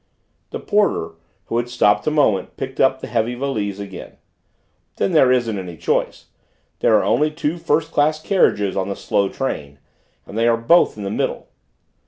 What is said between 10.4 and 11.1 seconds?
are both in